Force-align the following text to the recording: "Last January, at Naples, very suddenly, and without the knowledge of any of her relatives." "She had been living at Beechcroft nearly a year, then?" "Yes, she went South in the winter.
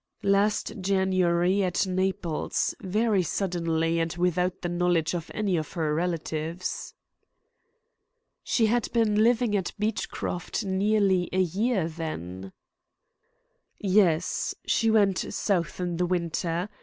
"Last 0.23 0.79
January, 0.81 1.63
at 1.63 1.85
Naples, 1.85 2.73
very 2.81 3.21
suddenly, 3.21 3.99
and 3.99 4.11
without 4.15 4.63
the 4.63 4.67
knowledge 4.69 5.13
of 5.13 5.29
any 5.31 5.57
of 5.57 5.73
her 5.73 5.93
relatives." 5.93 6.95
"She 8.43 8.65
had 8.65 8.91
been 8.93 9.23
living 9.23 9.55
at 9.55 9.73
Beechcroft 9.77 10.65
nearly 10.65 11.29
a 11.31 11.39
year, 11.39 11.87
then?" 11.87 12.51
"Yes, 13.79 14.55
she 14.65 14.89
went 14.89 15.17
South 15.35 15.79
in 15.79 15.97
the 15.97 16.07
winter. 16.07 16.67